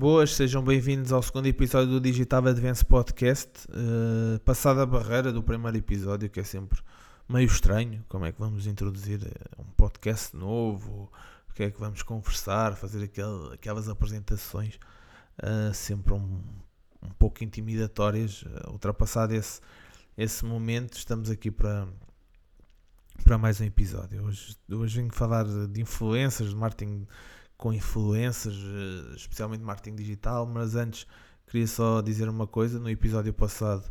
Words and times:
Boas, 0.00 0.34
sejam 0.34 0.64
bem-vindos 0.64 1.12
ao 1.12 1.22
segundo 1.22 1.44
episódio 1.44 1.88
do 1.88 2.00
Digital 2.00 2.46
Advance 2.46 2.82
Podcast. 2.82 3.50
Uh, 3.68 4.40
passada 4.40 4.82
a 4.82 4.86
barreira 4.86 5.30
do 5.30 5.42
primeiro 5.42 5.76
episódio, 5.76 6.30
que 6.30 6.40
é 6.40 6.42
sempre 6.42 6.80
meio 7.28 7.44
estranho, 7.44 8.02
como 8.08 8.24
é 8.24 8.32
que 8.32 8.40
vamos 8.40 8.66
introduzir 8.66 9.20
eh, 9.22 9.60
um 9.60 9.70
podcast 9.72 10.34
novo, 10.34 11.12
o 11.50 11.52
que 11.52 11.64
é 11.64 11.70
que 11.70 11.78
vamos 11.78 12.02
conversar, 12.02 12.76
fazer 12.76 13.04
aquel, 13.04 13.52
aquelas 13.52 13.90
apresentações 13.90 14.76
uh, 15.42 15.74
sempre 15.74 16.14
um, 16.14 16.40
um 17.02 17.10
pouco 17.18 17.44
intimidatórias. 17.44 18.40
Uh, 18.40 18.70
ultrapassado 18.70 19.34
esse, 19.34 19.60
esse 20.16 20.46
momento, 20.46 20.96
estamos 20.96 21.28
aqui 21.28 21.50
para, 21.50 21.86
para 23.22 23.36
mais 23.36 23.60
um 23.60 23.64
episódio. 23.64 24.24
Hoje, 24.24 24.56
hoje 24.72 24.96
venho 24.96 25.12
falar 25.12 25.44
de 25.44 25.78
influências, 25.78 26.48
de 26.48 26.56
marketing 26.56 27.06
com 27.60 27.74
influências, 27.74 28.54
eh, 28.54 29.16
especialmente 29.16 29.62
marketing 29.62 29.94
digital, 29.94 30.46
mas 30.46 30.74
antes 30.74 31.06
queria 31.46 31.66
só 31.66 32.00
dizer 32.00 32.26
uma 32.26 32.46
coisa, 32.46 32.80
no 32.80 32.88
episódio 32.88 33.34
passado 33.34 33.84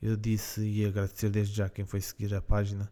eu 0.00 0.16
disse 0.16 0.60
e 0.60 0.86
agradecer 0.86 1.28
desde 1.28 1.56
já 1.56 1.68
quem 1.68 1.84
foi 1.84 2.00
seguir 2.00 2.32
a 2.36 2.40
página 2.40 2.88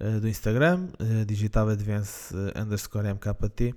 uh, 0.00 0.18
do 0.18 0.28
Instagram, 0.28 0.88
uh, 0.98 1.26
Digital 1.26 1.68
Advance 1.68 2.34
uh, 2.34 2.58
underscore 2.58 3.12
MKT, 3.12 3.74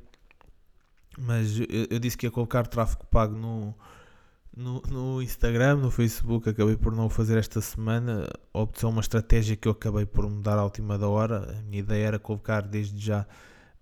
mas 1.18 1.60
eu, 1.60 1.66
eu, 1.90 2.00
disse 2.00 2.18
que 2.18 2.28
ia 2.28 2.32
colocar 2.32 2.66
tráfego 2.66 3.06
pago 3.08 3.36
no, 3.36 3.76
no, 4.56 4.82
no, 4.90 5.22
Instagram, 5.22 5.78
no 5.78 5.92
Facebook, 5.92 6.48
acabei 6.48 6.78
por 6.78 6.96
não 6.96 7.08
o 7.08 7.10
fazer 7.10 7.38
esta 7.38 7.60
semana, 7.60 8.26
optou 8.54 8.90
uma 8.90 9.02
estratégia 9.02 9.58
que 9.58 9.68
eu 9.68 9.74
acabei 9.74 10.06
por 10.06 10.30
mudar 10.30 10.58
à 10.58 10.64
última 10.64 10.98
da 10.98 11.10
hora, 11.10 11.60
a 11.60 11.62
minha 11.64 11.80
ideia 11.80 12.06
era 12.06 12.20
colocar 12.20 12.62
desde 12.62 12.98
já 12.98 13.26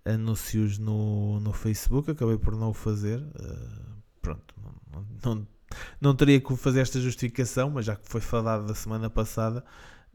anúncios 0.08 0.78
no, 0.78 1.38
no 1.40 1.52
Facebook, 1.52 2.10
acabei 2.10 2.38
por 2.38 2.56
não 2.56 2.70
o 2.70 2.74
fazer. 2.74 3.20
Uh, 3.20 4.02
pronto, 4.20 4.54
não, 4.92 5.06
não, 5.24 5.48
não, 6.00 6.14
teria 6.14 6.40
que 6.40 6.56
fazer 6.56 6.80
esta 6.80 7.00
justificação, 7.00 7.70
mas 7.70 7.84
já 7.86 7.96
que 7.96 8.08
foi 8.08 8.20
falado 8.20 8.66
da 8.66 8.74
semana 8.74 9.10
passada, 9.10 9.64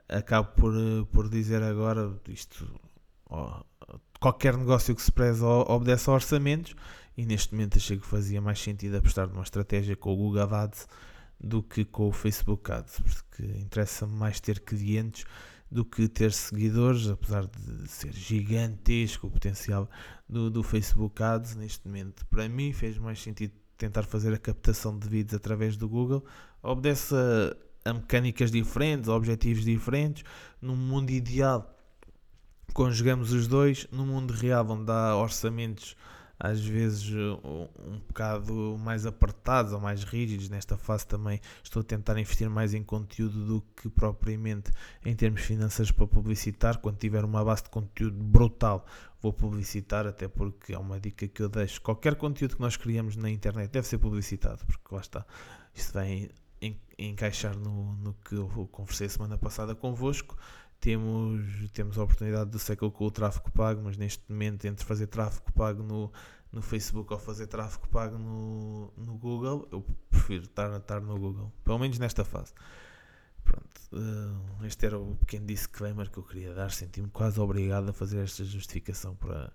acabo 0.09 0.50
por, 0.53 0.73
eh, 0.76 1.06
por 1.12 1.30
dizer 1.30 1.62
agora 1.62 2.12
isto. 2.28 2.68
qualquer 4.20 4.58
negócio 4.58 4.95
que 4.95 5.02
se 5.02 5.12
preze 5.12 5.44
obedece 5.44 6.09
a 6.09 6.14
orçamentos 6.14 6.75
e 7.16 7.25
neste 7.25 7.53
momento 7.53 7.78
achei 7.78 7.98
que 7.98 8.06
fazia 8.06 8.42
mais 8.42 8.59
sentido 8.59 8.98
apostar 8.98 9.28
numa 9.28 9.44
estratégia 9.44 9.96
com 9.96 10.14
o 10.14 10.18
Google 10.18 10.53
Ads 10.53 10.88
do 11.40 11.62
que 11.62 11.86
com 11.86 12.08
o 12.08 12.12
Facebook 12.12 12.72
Ads, 12.72 13.02
porque 13.02 13.44
interessa-me 13.59 14.14
mais 14.14 14.40
ter 14.40 14.59
clientes 14.62 15.25
do 15.74 15.84
que 15.84 16.08
ter 16.08 16.32
seguidores, 16.32 17.08
apesar 17.08 17.48
de 17.48 17.90
ser 17.90 18.14
gigantesco 18.14 19.26
o 19.26 19.32
potencial 19.32 19.90
do, 20.30 20.52
do 20.52 20.62
Facebook 20.62 21.22
Ads 21.22 21.56
neste 21.56 21.88
momento. 21.88 22.26
Para 22.28 22.48
mim 22.48 22.72
fez 22.72 22.98
mais 23.00 23.20
sentido 23.20 23.54
tentar 23.76 24.04
fazer 24.04 24.32
a 24.34 24.38
captação 24.38 24.98
de 24.98 25.10
vídeos 25.10 25.34
através 25.34 25.76
do 25.76 25.90
Google. 25.90 26.24
Obedece 26.62 27.16
a, 27.16 27.90
a 27.90 27.94
mecânicas 27.94 28.52
diferentes, 28.52 29.10
a 29.10 29.16
objetivos 29.16 29.66
diferentes. 29.66 30.24
Num 30.62 30.76
mundo 30.76 31.10
ideal, 31.10 31.76
conjugamos 32.72 33.34
os 33.34 33.48
dois. 33.48 33.88
No 33.92 34.06
mundo 34.06 34.32
real, 34.32 34.70
onde 34.70 34.92
há 34.92 35.16
orçamentos 35.16 35.98
às 36.44 36.60
vezes 36.60 37.10
um, 37.10 37.70
um 37.88 38.00
bocado 38.00 38.78
mais 38.78 39.06
apertados 39.06 39.72
ou 39.72 39.80
mais 39.80 40.04
rígidos. 40.04 40.50
Nesta 40.50 40.76
fase 40.76 41.08
também 41.08 41.40
estou 41.64 41.80
a 41.80 41.84
tentar 41.84 42.20
investir 42.20 42.50
mais 42.50 42.74
em 42.74 42.84
conteúdo 42.84 43.46
do 43.46 43.62
que 43.74 43.88
propriamente 43.88 44.70
em 45.06 45.16
termos 45.16 45.40
financeiros 45.40 45.90
para 45.90 46.06
publicitar. 46.06 46.80
Quando 46.80 46.98
tiver 46.98 47.24
uma 47.24 47.46
base 47.46 47.64
de 47.64 47.70
conteúdo 47.70 48.22
brutal, 48.22 48.86
vou 49.22 49.32
publicitar, 49.32 50.06
até 50.06 50.28
porque 50.28 50.74
é 50.74 50.78
uma 50.78 51.00
dica 51.00 51.26
que 51.30 51.42
eu 51.42 51.48
deixo. 51.48 51.82
Qualquer 51.82 52.16
conteúdo 52.16 52.58
que 52.58 52.62
nós 52.62 52.76
criamos 52.76 53.16
na 53.16 53.30
internet 53.30 53.72
deve 53.72 53.88
ser 53.88 53.98
publicitado, 53.98 54.66
porque 54.66 54.94
lá 54.94 55.00
está. 55.00 55.26
Isto 55.74 55.94
vai 55.94 56.30
encaixar 57.00 57.58
no, 57.58 57.94
no 57.96 58.14
que 58.16 58.36
eu 58.36 58.68
conversei 58.70 59.08
semana 59.08 59.38
passada 59.38 59.74
convosco 59.74 60.38
temos, 60.84 61.72
temos 61.72 61.98
a 61.98 62.04
oportunidade 62.04 62.50
de 62.50 62.60
ser 62.60 62.76
com 62.76 62.92
o 62.94 63.10
tráfego 63.10 63.50
pago, 63.54 63.82
mas 63.82 63.96
neste 63.96 64.22
momento, 64.30 64.66
entre 64.66 64.86
fazer 64.86 65.08
tráfego 65.08 65.50
pago 65.54 65.82
no, 65.82 66.12
no 66.52 66.62
Facebook 66.62 67.14
ou 67.14 67.18
fazer 67.18 67.48
tráfego 67.48 67.88
pago 67.88 68.18
no, 68.18 68.92
no 68.98 69.18
Google, 69.18 69.66
eu 69.72 69.82
prefiro 70.10 70.44
estar, 70.44 70.76
estar 70.76 71.00
no 71.00 71.18
Google, 71.18 71.54
pelo 71.64 71.80
menos 71.80 71.98
nesta 72.00 72.26
fase. 72.26 72.54
Pronto, 73.46 73.82
uh, 73.94 74.66
este 74.66 74.86
era 74.86 75.00
o 75.00 75.16
pequeno 75.16 75.46
disclaimer 75.46 76.12
que 76.12 76.18
eu 76.18 76.24
queria 76.24 76.54
dar. 76.54 76.70
Senti-me 76.70 77.10
quase 77.10 77.40
obrigado 77.40 77.90
a 77.90 77.94
fazer 77.94 78.22
esta 78.22 78.44
justificação 78.44 79.16
para, 79.16 79.54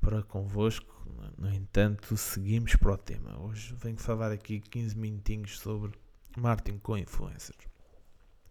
para 0.00 0.22
convosco. 0.22 0.94
No 1.36 1.52
entanto, 1.52 2.16
seguimos 2.16 2.76
para 2.76 2.92
o 2.92 2.96
tema. 2.96 3.36
Hoje 3.40 3.74
venho 3.80 3.98
falar 3.98 4.30
aqui 4.30 4.60
15 4.60 4.96
minutinhos 4.96 5.58
sobre 5.58 5.90
marketing 6.36 6.78
com 6.78 6.96
influencers. 6.96 7.66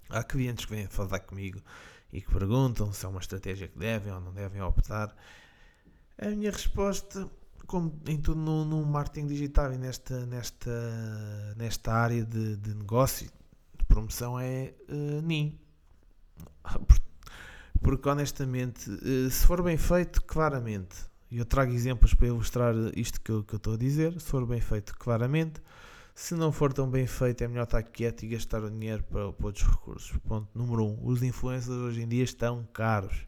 Há 0.09 0.23
clientes 0.23 0.65
que 0.65 0.75
vêm 0.75 0.87
falar 0.87 1.19
comigo 1.19 1.61
e 2.11 2.21
que 2.21 2.31
perguntam 2.31 2.91
se 2.91 3.05
é 3.05 3.09
uma 3.09 3.19
estratégia 3.19 3.67
que 3.67 3.77
devem 3.77 4.11
ou 4.13 4.19
não 4.19 4.33
devem 4.33 4.61
optar. 4.61 5.15
A 6.17 6.29
minha 6.29 6.51
resposta, 6.51 7.29
como 7.65 7.99
em 8.07 8.19
tudo 8.19 8.39
no, 8.39 8.65
no 8.65 8.85
marketing 8.85 9.27
digital 9.27 9.73
e 9.73 9.77
nesta, 9.77 10.25
nesta, 10.25 11.55
nesta 11.55 11.93
área 11.93 12.23
de, 12.25 12.55
de 12.57 12.73
negócio, 12.73 13.29
de 13.77 13.85
promoção, 13.85 14.39
é 14.39 14.73
uh, 14.89 15.21
NIM. 15.21 15.59
Porque 17.81 18.09
honestamente, 18.09 18.89
uh, 18.89 19.29
se 19.29 19.45
for 19.45 19.61
bem 19.61 19.77
feito, 19.77 20.23
claramente, 20.23 20.95
e 21.29 21.37
eu 21.37 21.45
trago 21.45 21.73
exemplos 21.73 22.13
para 22.13 22.27
ilustrar 22.27 22.73
isto 22.95 23.19
que 23.21 23.31
eu, 23.31 23.43
que 23.43 23.53
eu 23.53 23.57
estou 23.57 23.73
a 23.73 23.77
dizer, 23.77 24.19
se 24.19 24.27
for 24.27 24.45
bem 24.45 24.61
feito, 24.61 24.97
claramente 24.97 25.61
se 26.17 26.33
não 26.33 26.51
for 26.51 26.73
tão 26.73 26.89
bem 26.89 27.05
feito, 27.05 27.43
é 27.43 27.47
melhor 27.47 27.65
estar 27.65 27.83
quieto 27.83 28.23
e 28.23 28.29
gastar 28.29 28.63
o 28.63 28.71
dinheiro 28.71 29.03
para, 29.03 29.31
para 29.31 29.45
outros 29.45 29.63
recursos. 29.63 30.17
Ponto 30.27 30.49
número 30.57 30.83
um. 30.83 30.97
Os 31.05 31.21
influencers 31.21 31.77
hoje 31.77 32.01
em 32.01 32.07
dia 32.07 32.23
estão 32.23 32.67
caros. 32.73 33.27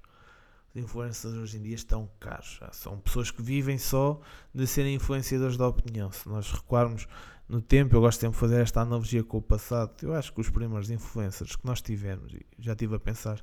Os 0.74 0.82
influencers 0.82 1.36
hoje 1.36 1.58
em 1.58 1.62
dia 1.62 1.76
estão 1.76 2.10
caros. 2.20 2.60
São 2.72 3.00
pessoas 3.00 3.30
que 3.30 3.44
vivem 3.44 3.78
só 3.78 4.20
de 4.56 4.66
serem 4.66 4.96
influenciadores 4.96 5.56
da 5.56 5.68
opinião. 5.68 6.12
Se 6.12 6.28
nós 6.28 6.52
recuarmos 6.52 7.08
no 7.48 7.62
tempo, 7.62 7.96
eu 7.96 8.02
gosto 8.02 8.22
sempre 8.22 8.34
de 8.34 8.40
fazer 8.40 8.60
esta 8.60 8.82
analogia 8.82 9.24
com 9.24 9.38
o 9.38 9.42
passado. 9.42 9.94
Eu 10.02 10.16
acho 10.16 10.34
que 10.34 10.42
os 10.42 10.50
primeiros 10.50 10.90
influencers 10.90 11.56
que 11.56 11.68
nós 11.68 11.84
tivemos, 11.84 12.34
e 12.34 12.44
já 12.58 12.72
estive 12.72 12.96
a 12.96 13.00
pensar 13.00 13.40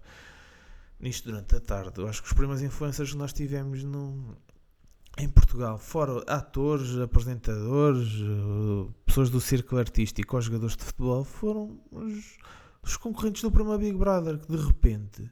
nisto 0.98 1.30
durante 1.30 1.54
a 1.54 1.60
tarde, 1.60 2.00
eu 2.00 2.08
acho 2.08 2.20
que 2.20 2.26
os 2.26 2.34
primeiros 2.34 2.64
influencers 2.64 3.12
que 3.12 3.16
nós 3.16 3.32
tivemos 3.32 3.84
não 3.84 4.36
em 5.18 5.28
Portugal, 5.28 5.78
fora 5.78 6.22
atores, 6.26 6.98
apresentadores, 6.98 8.08
eh, 8.20 8.92
pessoas 9.06 9.30
do 9.30 9.40
círculo 9.40 9.80
artístico 9.80 10.36
ou 10.36 10.42
jogadores 10.42 10.76
de 10.76 10.84
futebol, 10.84 11.24
foram 11.24 11.80
os, 11.90 12.36
os 12.82 12.96
concorrentes 12.96 13.42
do 13.42 13.50
primeiro 13.50 13.78
Big 13.78 13.96
Brother 13.96 14.38
que 14.38 14.52
de 14.52 14.62
repente 14.62 15.22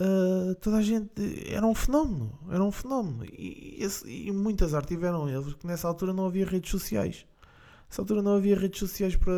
uh, 0.00 0.54
toda 0.56 0.78
a 0.78 0.82
gente 0.82 1.10
era 1.48 1.66
um 1.66 1.74
fenómeno, 1.74 2.38
era 2.50 2.62
um 2.62 2.72
fenómeno. 2.72 3.24
E, 3.26 3.76
esse, 3.78 4.08
e 4.08 4.32
muitas 4.32 4.74
artes 4.74 4.96
tiveram 4.96 5.28
eles 5.28 5.52
que 5.54 5.66
nessa 5.66 5.86
altura 5.86 6.12
não 6.12 6.26
havia 6.26 6.46
redes 6.46 6.70
sociais. 6.70 7.26
Nessa 7.88 8.02
altura 8.02 8.22
não 8.22 8.34
havia 8.34 8.58
redes 8.58 8.78
sociais 8.78 9.14
para, 9.16 9.32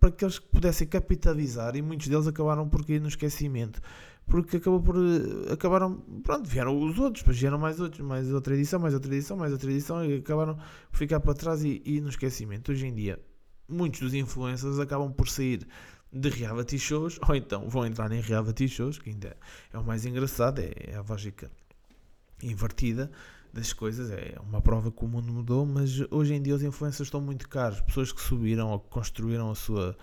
para 0.00 0.10
que 0.10 0.24
eles 0.24 0.38
pudessem 0.38 0.86
capitalizar 0.86 1.76
e 1.76 1.82
muitos 1.82 2.08
deles 2.08 2.26
acabaram 2.26 2.68
por 2.68 2.84
cair 2.84 3.00
no 3.00 3.08
esquecimento 3.08 3.80
porque 4.26 4.56
acabou 4.56 4.82
por. 4.82 4.96
Eh, 4.96 5.52
acabaram. 5.52 5.98
Pronto, 6.22 6.48
vieram 6.48 6.78
os 6.78 6.98
outros, 6.98 7.22
depois 7.22 7.38
vieram 7.38 7.58
mais 7.58 7.80
outros, 7.80 8.00
mais 8.04 8.32
outra 8.32 8.54
edição, 8.54 8.80
mais 8.80 8.94
outra 8.94 9.14
edição, 9.14 9.36
mais 9.36 9.52
outra 9.52 9.70
edição, 9.70 10.04
e 10.04 10.16
acabaram 10.16 10.56
por 10.90 10.98
ficar 10.98 11.20
para 11.20 11.34
trás 11.34 11.64
e, 11.64 11.82
e 11.84 12.00
no 12.00 12.08
esquecimento. 12.08 12.72
Hoje 12.72 12.86
em 12.86 12.94
dia, 12.94 13.20
muitos 13.68 14.00
dos 14.00 14.14
influencers 14.14 14.78
acabam 14.78 15.12
por 15.12 15.28
sair 15.28 15.66
de 16.12 16.28
reality 16.28 16.78
shows, 16.78 17.18
ou 17.28 17.34
então 17.34 17.68
vão 17.68 17.86
entrar 17.86 18.10
em 18.12 18.20
reality 18.20 18.68
shows, 18.68 18.98
que 18.98 19.10
ainda 19.10 19.36
é 19.72 19.78
o 19.78 19.84
mais 19.84 20.04
engraçado, 20.04 20.60
é, 20.60 20.72
é 20.76 20.96
a 20.96 21.02
lógica 21.02 21.50
invertida 22.42 23.10
das 23.52 23.72
coisas, 23.72 24.10
é 24.10 24.34
uma 24.42 24.60
prova 24.60 24.90
que 24.90 25.04
o 25.04 25.08
mundo 25.08 25.32
mudou, 25.32 25.64
mas 25.64 26.00
hoje 26.10 26.34
em 26.34 26.42
dia 26.42 26.54
os 26.54 26.62
influencers 26.62 27.06
estão 27.06 27.20
muito 27.20 27.48
caros, 27.48 27.80
pessoas 27.80 28.12
que 28.12 28.20
subiram 28.20 28.68
ou 28.70 28.80
que 28.80 28.90
construíram 28.90 29.50
a 29.50 29.54
sua 29.54 29.96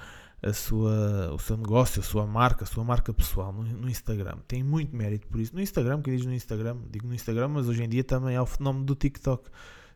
a 0.44 0.52
sua, 0.52 1.34
o 1.34 1.40
seu 1.40 1.56
negócio, 1.56 2.02
a 2.02 2.04
sua 2.04 2.28
marca, 2.28 2.66
a 2.66 2.68
sua 2.68 2.84
marca 2.84 3.14
pessoal 3.14 3.54
no, 3.54 3.64
no, 3.64 3.90
Instagram. 3.90 4.38
Tem 4.46 4.62
muito 4.62 4.94
mérito 4.96 5.26
por 5.28 5.40
isso. 5.40 5.56
No 5.56 5.62
Instagram, 5.62 6.02
que 6.02 6.12
diz 6.12 6.26
no 6.26 6.34
Instagram, 6.34 6.78
digo 6.90 7.08
no 7.08 7.16
Instagram, 7.16 7.48
mas 7.48 7.70
hoje 7.70 7.84
em 7.84 7.90
dia 7.90 8.04
também 8.04 8.36
é 8.36 8.42
o 8.42 8.46
fenómeno 8.46 8.84
do 8.84 8.94
TikTok. 8.94 9.50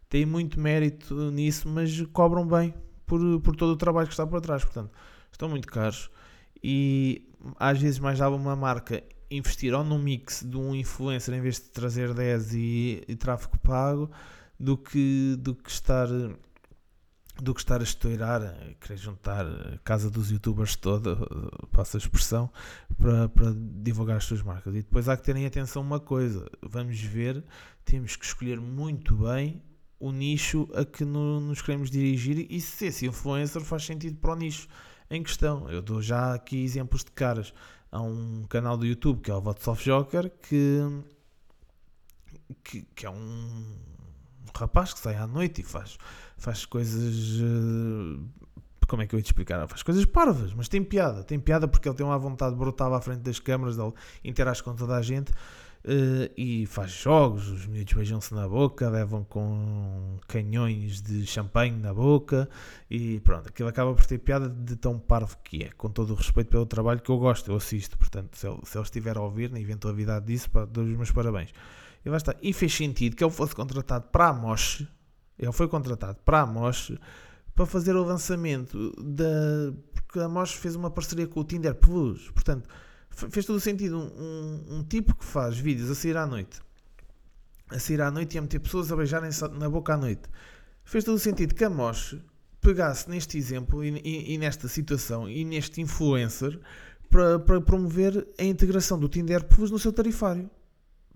Tem 0.09 0.25
muito 0.25 0.57
mérito 0.57 1.31
nisso, 1.31 1.67
mas 1.67 2.01
cobram 2.13 2.47
bem 2.47 2.73
por, 3.05 3.41
por 3.41 3.55
todo 3.57 3.71
o 3.71 3.75
trabalho 3.75 4.07
que 4.07 4.13
está 4.13 4.25
por 4.25 4.39
trás. 4.39 4.63
Portanto, 4.63 4.91
estão 5.29 5.49
muito 5.49 5.67
caros 5.67 6.09
e 6.63 7.29
às 7.59 7.79
vezes 7.79 7.99
mais 7.99 8.19
dava 8.19 8.35
uma 8.35 8.55
marca 8.55 9.03
investir 9.29 9.73
ou 9.73 9.83
num 9.83 9.99
mix 9.99 10.43
de 10.43 10.57
um 10.57 10.73
influencer 10.73 11.33
em 11.33 11.41
vez 11.41 11.55
de 11.55 11.69
trazer 11.69 12.13
10 12.13 12.53
e, 12.53 13.03
e 13.05 13.15
tráfego 13.15 13.59
pago 13.59 14.09
do 14.57 14.77
que, 14.77 15.35
do 15.39 15.53
que 15.53 15.69
estar 15.69 16.07
do 17.43 17.53
que 17.53 17.61
estar 17.61 17.79
a 17.79 17.83
estourar, 17.83 18.41
querer 18.79 18.97
juntar 18.97 19.45
a 19.45 19.77
casa 19.83 20.09
dos 20.09 20.31
youtubers 20.31 20.75
toda, 20.75 21.17
passa 21.71 21.97
a 21.97 21.99
expressão, 21.99 22.51
para, 22.97 23.29
para 23.29 23.53
divulgar 23.55 24.17
as 24.17 24.25
suas 24.25 24.41
marcas. 24.41 24.73
E 24.75 24.81
depois 24.81 25.07
há 25.07 25.15
que 25.15 25.23
terem 25.23 25.45
atenção 25.45 25.81
uma 25.81 25.99
coisa, 25.99 26.49
vamos 26.61 26.99
ver, 26.99 27.43
temos 27.85 28.15
que 28.15 28.25
escolher 28.25 28.59
muito 28.59 29.15
bem 29.15 29.61
o 29.99 30.11
nicho 30.11 30.69
a 30.73 30.85
que 30.85 31.03
no, 31.03 31.39
nos 31.39 31.61
queremos 31.61 31.89
dirigir 31.89 32.45
e 32.49 32.61
se 32.61 32.85
esse 32.85 33.05
influencer 33.05 33.61
faz 33.61 33.83
sentido 33.83 34.17
para 34.17 34.33
o 34.33 34.35
nicho 34.35 34.67
em 35.09 35.23
questão. 35.23 35.69
Eu 35.69 35.81
dou 35.81 36.01
já 36.01 36.33
aqui 36.33 36.63
exemplos 36.63 37.03
de 37.03 37.11
caras. 37.11 37.53
Há 37.91 38.01
um 38.01 38.43
canal 38.49 38.77
do 38.77 38.85
YouTube 38.85 39.21
que 39.21 39.31
é 39.31 39.33
o 39.33 39.41
Vatsoft 39.41 39.85
Joker 39.85 40.29
que, 40.29 40.79
que, 42.63 42.81
que, 42.95 43.05
é 43.05 43.09
um 43.09 43.75
rapaz 44.57 44.93
que 44.93 44.99
sai 44.99 45.15
à 45.15 45.27
noite 45.27 45.61
e 45.61 45.63
faz, 45.63 45.97
faz 46.37 46.65
coisas. 46.65 47.39
Uh, 47.39 48.23
como 48.87 49.01
é 49.01 49.07
que 49.07 49.13
eu 49.13 49.19
ia 49.19 49.23
te 49.23 49.27
explicar? 49.27 49.67
Faz 49.67 49.83
coisas 49.83 50.05
parvas, 50.05 50.53
mas 50.53 50.67
tem 50.67 50.83
piada. 50.83 51.23
Tem 51.23 51.39
piada 51.39 51.67
porque 51.67 51.87
ele 51.87 51.95
tem 51.95 52.05
uma 52.05 52.17
vontade 52.17 52.55
brutal 52.55 52.93
à 52.93 53.01
frente 53.01 53.19
das 53.19 53.39
câmaras, 53.39 53.77
ele 53.77 53.93
interage 54.23 54.63
com 54.63 54.73
toda 54.73 54.95
a 54.95 55.01
gente. 55.01 55.31
Uh, 55.85 56.27
e 56.35 56.65
faz 56.65 56.91
jogos, 56.91 57.47
os 57.47 57.65
miúdos 57.65 57.93
beijam-se 57.93 58.33
na 58.33 58.45
boca, 58.45 58.89
levam 58.89 59.23
com 59.23 60.17
canhões 60.27 61.01
de 61.01 61.25
champanhe 61.25 61.77
na 61.77 61.93
boca 61.93 62.49
e 62.89 63.21
pronto, 63.21 63.47
aquilo 63.47 63.69
acaba 63.69 63.93
por 63.93 64.05
ter 64.05 64.17
piada 64.17 64.49
de 64.49 64.75
tão 64.75 64.99
parvo 64.99 65.37
que 65.41 65.63
é, 65.63 65.69
com 65.77 65.89
todo 65.89 66.11
o 66.11 66.15
respeito 66.15 66.49
pelo 66.49 66.65
trabalho 66.65 66.99
que 66.99 67.09
eu 67.09 67.17
gosto, 67.17 67.51
eu 67.51 67.55
assisto, 67.55 67.97
portanto, 67.97 68.35
se 68.35 68.45
ele, 68.45 68.59
se 68.63 68.77
ele 68.77 68.83
estiver 68.83 69.15
a 69.15 69.21
ouvir 69.21 69.49
na 69.49 69.61
eventualidade 69.61 70.25
disso, 70.25 70.49
pá, 70.49 70.65
dou 70.65 70.83
os 70.83 70.97
meus 70.97 71.11
parabéns. 71.11 71.53
E, 72.05 72.09
basta, 72.09 72.35
e 72.41 72.53
fez 72.53 72.73
sentido 72.73 73.15
que 73.15 73.23
ele 73.23 73.31
fosse 73.31 73.55
contratado 73.55 74.07
para 74.09 74.29
a 74.29 74.33
Mosh, 74.33 74.85
ele 75.37 75.51
foi 75.51 75.67
contratado 75.67 76.17
para 76.23 76.41
a 76.41 76.45
Mosh 76.45 76.93
para 77.53 77.65
fazer 77.65 77.95
o 77.95 78.03
lançamento 78.03 78.93
da. 79.01 79.73
porque 79.93 80.19
a 80.19 80.29
Mosh 80.29 80.53
fez 80.53 80.75
uma 80.75 80.89
parceria 80.89 81.27
com 81.27 81.39
o 81.39 81.43
Tinder 81.43 81.75
Plus, 81.75 82.29
portanto 82.31 82.69
fez 83.09 83.45
todo 83.45 83.55
o 83.55 83.59
sentido. 83.59 83.97
Um, 83.97 84.03
um, 84.03 84.77
um, 84.77 84.83
tipo 84.83 85.15
que 85.15 85.25
faz 85.25 85.57
vídeos 85.57 85.89
a 85.89 85.95
sair 85.95 86.17
à 86.17 86.27
noite, 86.27 86.61
a 87.69 87.79
sair 87.79 88.01
à 88.01 88.11
noite 88.11 88.35
e 88.35 88.37
a 88.37 88.41
meter 88.41 88.59
pessoas 88.59 88.91
a 88.91 88.95
beijarem-se 88.95 89.47
na 89.49 89.69
boca 89.69 89.95
à 89.95 89.97
noite, 89.97 90.29
fez 90.83 91.03
todo 91.03 91.15
o 91.15 91.19
sentido 91.19 91.55
que 91.55 91.63
a 91.63 91.69
Mosh 91.69 92.15
pegasse 92.61 93.09
neste 93.09 93.37
exemplo 93.37 93.83
e, 93.83 93.89
e, 94.03 94.33
e, 94.33 94.37
nesta 94.37 94.67
situação 94.67 95.29
e 95.29 95.43
neste 95.43 95.81
influencer 95.81 96.59
para, 97.09 97.39
para 97.39 97.61
promover 97.61 98.27
a 98.37 98.43
integração 98.43 98.99
do 98.99 99.07
Tinder 99.07 99.43
Plus 99.45 99.71
no 99.71 99.79
seu 99.79 99.91
tarifário. 99.91 100.49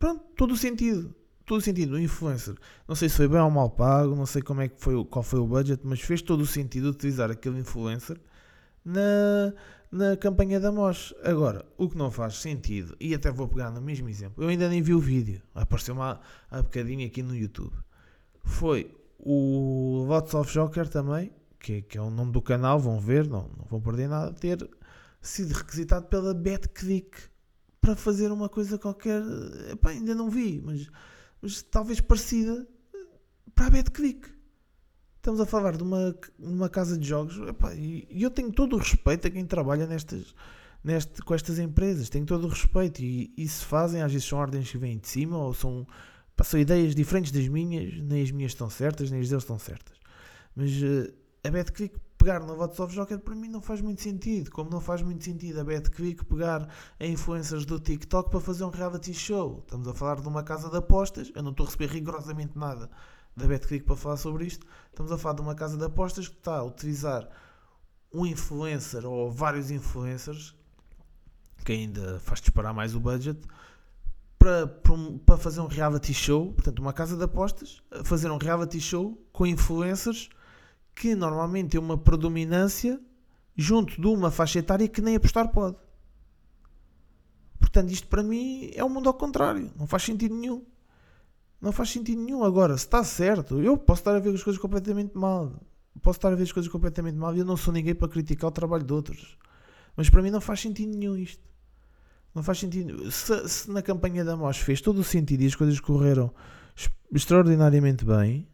Pronto, 0.01 0.23
todo 0.35 0.55
o 0.55 0.57
sentido. 0.57 1.13
Todo 1.45 1.59
o 1.59 1.61
sentido, 1.61 1.93
o 1.93 1.99
influencer. 1.99 2.55
Não 2.87 2.95
sei 2.95 3.07
se 3.07 3.15
foi 3.17 3.27
bem 3.27 3.39
ou 3.39 3.51
mal 3.51 3.69
pago, 3.69 4.15
não 4.15 4.25
sei 4.25 4.41
como 4.41 4.61
é 4.61 4.67
que 4.67 4.81
foi, 4.81 5.05
qual 5.05 5.21
foi 5.21 5.39
o 5.39 5.45
budget, 5.45 5.79
mas 5.85 6.01
fez 6.01 6.23
todo 6.23 6.41
o 6.41 6.45
sentido 6.45 6.89
utilizar 6.89 7.29
aquele 7.29 7.59
influencer 7.59 8.19
na, 8.83 9.53
na 9.91 10.17
campanha 10.17 10.59
da 10.59 10.71
MOS. 10.71 11.13
Agora, 11.23 11.63
o 11.77 11.87
que 11.87 11.95
não 11.95 12.09
faz 12.09 12.37
sentido, 12.37 12.95
e 12.99 13.13
até 13.13 13.31
vou 13.31 13.47
pegar 13.47 13.69
no 13.69 13.79
mesmo 13.79 14.09
exemplo, 14.09 14.43
eu 14.43 14.49
ainda 14.49 14.67
nem 14.67 14.81
vi 14.81 14.95
o 14.95 14.99
vídeo, 14.99 15.39
apareceu 15.53 15.93
uma 15.93 16.19
há 16.49 16.63
bocadinho 16.63 17.05
aqui 17.05 17.21
no 17.21 17.35
YouTube. 17.35 17.75
Foi 18.43 18.91
o 19.19 20.03
Lots 20.07 20.33
of 20.33 20.51
Joker 20.51 20.87
também, 20.87 21.31
que, 21.59 21.83
que, 21.83 21.95
é 21.95 22.01
o 22.01 22.09
nome 22.09 22.31
do 22.31 22.41
canal, 22.41 22.79
vão 22.79 22.99
ver, 22.99 23.27
não, 23.27 23.51
não 23.55 23.65
vão 23.69 23.79
perder 23.79 24.09
nada, 24.09 24.33
ter 24.33 24.67
sido 25.21 25.53
requisitado 25.53 26.07
pela 26.07 26.33
BetClick 26.33 27.29
para 27.81 27.95
fazer 27.95 28.31
uma 28.31 28.47
coisa 28.47 28.77
qualquer. 28.77 29.21
Epá, 29.71 29.89
ainda 29.89 30.13
não 30.13 30.29
vi, 30.29 30.61
mas, 30.63 30.87
mas 31.41 31.61
talvez 31.63 31.99
parecida 31.99 32.65
para 33.55 33.67
a 33.67 33.69
BetClick. 33.71 34.29
Estamos 35.17 35.39
a 35.39 35.45
falar 35.45 35.75
de 35.75 35.83
uma, 35.83 36.15
uma 36.39 36.69
casa 36.69 36.97
de 36.97 37.07
jogos 37.07 37.37
epá, 37.47 37.73
e, 37.75 38.07
e, 38.09 38.23
eu 38.23 38.31
tenho 38.31 38.51
todo 38.51 38.75
o 38.75 38.79
respeito 38.79 39.27
a 39.27 39.29
quem 39.29 39.45
trabalha 39.45 39.85
nestas, 39.85 40.33
neste, 40.83 41.21
com 41.21 41.33
estas 41.33 41.59
empresas. 41.59 42.09
Tenho 42.09 42.25
todo 42.25 42.45
o 42.45 42.49
respeito 42.49 43.01
e, 43.01 43.33
e 43.35 43.47
se 43.47 43.65
fazem, 43.65 44.01
às 44.01 44.11
vezes 44.11 44.27
são 44.27 44.39
ordens 44.39 44.71
que 44.71 44.77
vêm 44.77 44.97
de 44.97 45.07
cima 45.07 45.37
ou 45.37 45.53
são, 45.53 45.85
são 46.43 46.59
ideias 46.59 46.95
diferentes 46.95 47.31
das 47.31 47.47
minhas, 47.47 47.99
nem 48.01 48.23
as 48.23 48.31
minhas 48.31 48.51
estão 48.51 48.69
certas, 48.69 49.11
nem 49.11 49.21
as 49.21 49.29
deles 49.29 49.43
estão 49.43 49.59
certas. 49.59 49.97
Mas 50.55 50.71
uh, 50.71 51.13
a 51.43 51.49
BetClick 51.49 51.99
pegar 52.21 52.39
no 52.39 52.63
of 52.63 52.93
Joker 52.93 53.17
para 53.17 53.33
mim 53.33 53.47
não 53.47 53.61
faz 53.61 53.81
muito 53.81 54.01
sentido. 54.01 54.51
Como 54.51 54.69
não 54.69 54.79
faz 54.79 55.01
muito 55.01 55.23
sentido 55.23 55.59
a 55.59 55.63
BetClick 55.63 56.23
pegar 56.25 56.69
a 56.99 57.05
influencers 57.05 57.65
do 57.65 57.79
TikTok 57.79 58.29
para 58.29 58.39
fazer 58.39 58.63
um 58.63 58.69
reality 58.69 59.11
show. 59.11 59.63
Estamos 59.65 59.87
a 59.87 59.93
falar 59.95 60.21
de 60.21 60.27
uma 60.27 60.43
casa 60.43 60.69
de 60.69 60.77
apostas. 60.77 61.31
Eu 61.35 61.41
não 61.41 61.49
estou 61.49 61.65
a 61.65 61.67
receber 61.67 61.87
rigorosamente 61.87 62.55
nada 62.55 62.91
da 63.35 63.47
BetClick 63.47 63.85
para 63.85 63.95
falar 63.95 64.17
sobre 64.17 64.45
isto. 64.45 64.67
Estamos 64.91 65.11
a 65.11 65.17
falar 65.17 65.33
de 65.33 65.41
uma 65.41 65.55
casa 65.55 65.77
de 65.77 65.83
apostas 65.83 66.27
que 66.27 66.35
está 66.35 66.57
a 66.57 66.63
utilizar 66.63 67.27
um 68.13 68.23
influencer 68.23 69.03
ou 69.03 69.31
vários 69.31 69.71
influencers, 69.71 70.55
que 71.65 71.71
ainda 71.71 72.19
faz 72.19 72.39
disparar 72.39 72.73
mais 72.73 72.93
o 72.93 72.99
budget, 72.99 73.41
para, 74.37 74.67
para 75.25 75.37
fazer 75.37 75.61
um 75.61 75.67
reality 75.67 76.13
show. 76.13 76.53
Portanto, 76.53 76.79
uma 76.79 76.93
casa 76.93 77.17
de 77.17 77.23
apostas 77.23 77.81
fazer 78.03 78.29
um 78.29 78.37
reality 78.37 78.79
show 78.79 79.17
com 79.31 79.47
influencers 79.47 80.29
que 80.95 81.15
normalmente 81.15 81.71
tem 81.71 81.79
uma 81.79 81.97
predominância 81.97 82.99
junto 83.55 83.99
de 83.99 84.07
uma 84.07 84.31
faixa 84.31 84.59
etária 84.59 84.87
que 84.87 85.01
nem 85.01 85.15
apostar 85.15 85.51
pode. 85.51 85.77
Portanto, 87.59 87.91
isto 87.91 88.07
para 88.07 88.23
mim 88.23 88.71
é 88.75 88.83
um 88.83 88.89
mundo 88.89 89.07
ao 89.07 89.13
contrário. 89.13 89.71
Não 89.77 89.87
faz 89.87 90.03
sentido 90.03 90.35
nenhum. 90.35 90.65
Não 91.61 91.71
faz 91.71 91.89
sentido 91.89 92.21
nenhum. 92.21 92.43
Agora, 92.43 92.77
se 92.77 92.85
está 92.85 93.03
certo, 93.03 93.61
eu 93.61 93.77
posso 93.77 94.01
estar 94.01 94.15
a 94.15 94.19
ver 94.19 94.33
as 94.33 94.43
coisas 94.43 94.61
completamente 94.61 95.15
mal. 95.15 95.53
Posso 96.01 96.17
estar 96.17 96.31
a 96.31 96.35
ver 96.35 96.43
as 96.43 96.51
coisas 96.51 96.71
completamente 96.71 97.15
mal 97.15 97.35
e 97.35 97.39
eu 97.39 97.45
não 97.45 97.55
sou 97.55 97.73
ninguém 97.73 97.93
para 97.93 98.07
criticar 98.07 98.49
o 98.49 98.51
trabalho 98.51 98.83
de 98.83 98.91
outros. 98.91 99.37
Mas 99.95 100.09
para 100.09 100.21
mim 100.21 100.31
não 100.31 100.41
faz 100.41 100.59
sentido 100.59 100.97
nenhum 100.97 101.15
isto. 101.15 101.43
Não 102.33 102.41
faz 102.41 102.59
sentido. 102.59 103.11
Se, 103.11 103.47
se 103.47 103.69
na 103.69 103.81
campanha 103.81 104.23
da 104.23 104.35
MOS 104.35 104.57
fez 104.57 104.81
todo 104.81 104.99
o 104.99 105.03
sentido 105.03 105.41
e 105.41 105.47
as 105.47 105.55
coisas 105.55 105.79
correram 105.79 106.33
extraordinariamente 107.13 108.05
bem, 108.05 108.47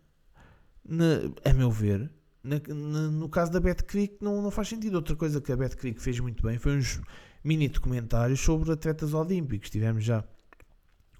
na, 0.83 1.31
a 1.45 1.53
meu 1.53 1.69
ver, 1.69 2.11
na, 2.47 2.73
na, 2.73 3.11
no 3.11 3.29
caso 3.29 3.51
da 3.51 3.59
Betclick 3.59 4.17
não, 4.21 4.41
não 4.41 4.49
faz 4.51 4.69
sentido. 4.69 4.95
Outra 4.95 5.15
coisa 5.15 5.41
que 5.41 5.51
a 5.51 5.57
Betclick 5.57 6.01
fez 6.01 6.19
muito 6.19 6.43
bem 6.43 6.57
foi 6.57 6.77
uns 6.77 7.01
mini 7.43 7.67
documentários 7.67 8.39
sobre 8.39 8.71
atletas 8.71 9.13
olímpicos. 9.13 9.69
Tivemos 9.69 10.03
já 10.03 10.23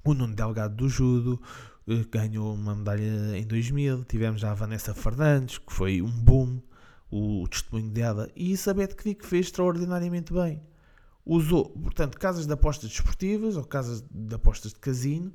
o 0.03 0.13
Nuno 0.13 0.33
Delgado 0.33 0.75
do 0.75 0.87
Judo, 0.87 1.41
eh, 1.87 2.05
ganhou 2.09 2.53
uma 2.53 2.73
medalha 2.73 3.37
em 3.37 3.45
2000. 3.45 4.05
Tivemos 4.05 4.41
já 4.41 4.51
a 4.51 4.53
Vanessa 4.53 4.93
Fernandes, 4.93 5.57
que 5.57 5.73
foi 5.73 6.01
um 6.01 6.09
boom, 6.09 6.61
o, 7.11 7.47
testemunho 7.47 7.91
dela. 7.91 8.29
E 8.35 8.51
isso 8.51 8.69
a 8.69 8.73
Betclic 8.73 9.25
fez 9.25 9.47
extraordinariamente 9.47 10.33
bem. 10.33 10.61
Usou, 11.25 11.69
portanto, 11.69 12.17
casas 12.17 12.47
de 12.47 12.53
apostas 12.53 12.89
desportivas 12.89 13.57
ou 13.57 13.65
casas 13.65 14.01
de 14.09 14.33
apostas 14.33 14.71
de 14.71 14.79
casino, 14.79 15.33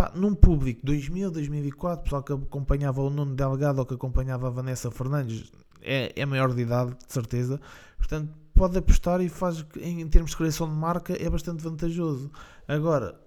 pá, 0.00 0.10
num 0.14 0.34
público 0.34 0.80
2000, 0.82 1.30
2004, 1.30 2.04
pessoal 2.04 2.22
que 2.22 2.32
acompanhava 2.32 3.02
o 3.02 3.10
Nuno 3.10 3.34
Delgado 3.34 3.80
ou 3.80 3.86
que 3.86 3.92
acompanhava 3.92 4.46
a 4.46 4.50
Vanessa 4.50 4.90
Fernandes, 4.90 5.52
é, 5.82 6.10
é 6.16 6.24
maior 6.24 6.54
de 6.54 6.62
idade, 6.62 6.96
de 7.06 7.12
certeza. 7.12 7.60
Portanto, 7.98 8.32
pode 8.54 8.78
apostar 8.78 9.20
e 9.20 9.28
faz, 9.28 9.62
em 9.78 10.08
termos 10.08 10.30
de 10.30 10.38
criação 10.38 10.66
de 10.66 10.74
marca, 10.74 11.14
é 11.22 11.28
bastante 11.28 11.62
vantajoso. 11.62 12.30
Agora, 12.66 13.20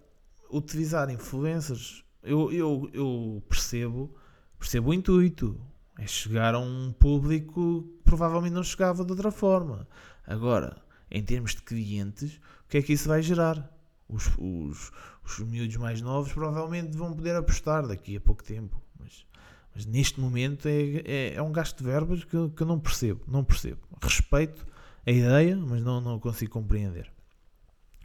utilizar 0.51 1.11
influencers 1.11 2.03
eu, 2.23 2.51
eu, 2.51 2.89
eu 2.91 3.43
percebo, 3.47 4.15
percebo 4.57 4.89
o 4.89 4.93
intuito. 4.95 5.59
É 5.99 6.07
chegar 6.07 6.55
a 6.55 6.59
um 6.59 6.91
público 6.91 7.83
que 7.83 8.03
provavelmente 8.03 8.53
não 8.53 8.63
chegava 8.63 9.05
de 9.05 9.11
outra 9.11 9.29
forma. 9.29 9.87
Agora, 10.25 10.81
em 11.11 11.21
termos 11.21 11.51
de 11.51 11.61
clientes, 11.61 12.39
o 12.65 12.69
que 12.69 12.79
é 12.79 12.81
que 12.81 12.93
isso 12.93 13.07
vai 13.09 13.21
gerar? 13.21 13.71
Os, 14.09 14.31
os, 14.39 14.91
os 15.25 15.39
miúdos 15.39 15.77
mais 15.77 16.01
novos 16.01 16.33
provavelmente 16.33 16.95
vão 16.97 17.13
poder 17.13 17.35
apostar 17.35 17.87
daqui 17.87 18.17
a 18.17 18.21
pouco 18.21 18.43
tempo. 18.43 18.81
Mas, 18.99 19.25
mas 19.73 19.85
neste 19.85 20.19
momento 20.19 20.67
é, 20.67 21.01
é, 21.05 21.33
é, 21.35 21.41
um 21.41 21.51
gasto 21.51 21.77
de 21.77 21.83
verbas 21.83 22.23
que, 22.23 22.49
que 22.49 22.61
eu 22.61 22.67
não 22.67 22.79
percebo. 22.79 23.23
Não 23.27 23.43
percebo. 23.43 23.79
Respeito 24.01 24.65
a 25.05 25.11
ideia, 25.11 25.55
mas 25.55 25.81
não, 25.81 26.01
não 26.01 26.19
consigo 26.19 26.51
compreender. 26.51 27.11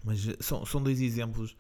Mas 0.05 0.27
são, 0.41 0.65
são 0.65 0.83
dois 0.83 1.01
exemplos 1.01 1.57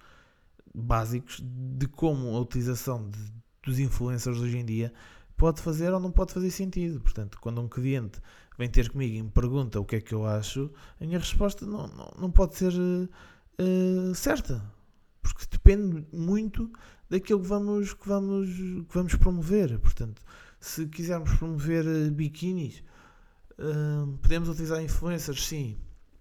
básicos 0.75 1.43
de 1.43 1.87
como 1.87 2.37
a 2.37 2.41
utilização 2.41 3.09
de, 3.09 3.19
dos 3.62 3.79
influencers 3.79 4.38
hoje 4.38 4.59
em 4.59 4.65
dia 4.65 4.93
pode 5.37 5.61
fazer 5.62 5.93
ou 5.93 6.00
não 6.00 6.11
pode 6.11 6.33
fazer 6.33 6.50
sentido. 6.50 7.00
Portanto, 7.00 7.38
quando 7.41 7.61
um 7.61 7.69
cliente 7.69 8.21
vem 8.59 8.69
ter 8.69 8.91
comigo 8.91 9.15
e 9.15 9.23
me 9.23 9.31
pergunta 9.31 9.81
o 9.81 9.85
que 9.85 9.97
é 9.97 10.00
que 10.00 10.12
eu 10.12 10.27
acho, 10.27 10.71
a 11.00 11.05
minha 11.05 11.19
resposta 11.19 11.65
não, 11.65 11.87
não, 11.87 12.12
não 12.19 12.31
pode 12.31 12.57
ser 12.57 12.73
uh, 12.73 14.15
certa. 14.15 14.62
Depende 15.68 16.06
muito 16.10 16.72
daquilo 17.10 17.42
que 17.42 17.46
vamos, 17.46 17.92
que 17.92 18.08
vamos, 18.08 18.48
que 18.48 18.94
vamos 18.94 19.14
promover. 19.16 19.78
Portanto, 19.78 20.22
se 20.58 20.87
quisermos 20.87 21.30
promover 21.34 21.84
uh, 21.84 22.10
biquínis, 22.10 22.82
uh, 23.58 24.16
podemos 24.22 24.48
utilizar 24.48 24.82
influencers, 24.82 25.46
sim. 25.46 25.76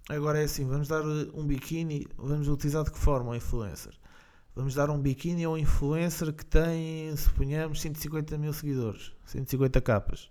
Agora 0.09 0.41
é 0.41 0.43
assim, 0.43 0.67
vamos 0.67 0.89
dar 0.89 1.01
um 1.33 1.47
biquíni, 1.47 2.05
vamos 2.17 2.49
utilizar 2.49 2.83
de 2.83 2.91
que 2.91 2.99
forma 2.99 3.31
o 3.31 3.35
influencer? 3.35 3.93
vamos 4.53 4.73
dar 4.73 4.89
um 4.89 4.99
biquíni 4.99 5.45
a 5.45 5.49
um 5.49 5.57
influencer 5.57 6.33
que 6.33 6.43
tem, 6.43 7.15
suponhamos, 7.15 7.79
150 7.79 8.37
mil 8.37 8.51
seguidores, 8.51 9.13
150 9.27 9.79
capas. 9.79 10.29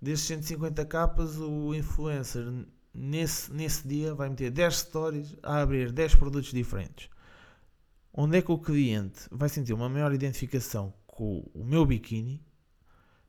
Desses 0.00 0.26
150 0.26 0.84
capas, 0.84 1.38
o 1.38 1.74
influencer 1.74 2.44
nesse, 2.94 3.52
nesse 3.52 3.88
dia 3.88 4.14
vai 4.14 4.28
meter 4.28 4.52
10 4.52 4.76
stories 4.76 5.36
a 5.42 5.60
abrir 5.60 5.90
10 5.90 6.14
produtos 6.14 6.52
diferentes. 6.52 7.08
Onde 8.20 8.38
é 8.38 8.42
que 8.42 8.50
o 8.50 8.58
cliente 8.58 9.28
vai 9.30 9.48
sentir 9.48 9.72
uma 9.72 9.88
maior 9.88 10.12
identificação 10.12 10.92
com 11.06 11.48
o 11.54 11.64
meu 11.64 11.86
biquíni 11.86 12.44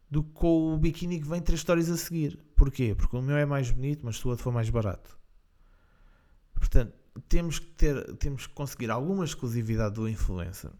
do 0.10 0.24
que 0.24 0.31
com 0.31 0.74
o 0.74 0.77
biquíni 0.79 1.22
que 1.22 1.27
vem 1.27 1.39
três 1.39 1.60
histórias 1.60 1.91
a 1.91 1.96
seguir. 1.96 2.39
Porquê? 2.55 2.96
Porque 2.96 3.15
o 3.15 3.22
meu 3.22 3.38
é 3.38 3.46
mais 3.46 3.69
bonito, 3.69 4.03
mas 4.03 4.25
o 4.25 4.29
outro 4.29 4.43
for 4.43 4.51
mais 4.51 4.67
barato. 4.72 5.15
Portanto, 6.55 6.91
temos 7.27 7.60
que 7.60 7.67
ter, 7.67 8.15
temos 8.15 8.48
que 8.48 8.53
conseguir 8.55 8.89
alguma 8.89 9.24
exclusividade 9.24 9.93
do 9.93 10.10
influencer. 10.10 10.72